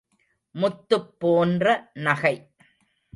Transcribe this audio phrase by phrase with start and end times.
[0.55, 1.65] முத்துப் போன்ற
[1.99, 2.35] நகை.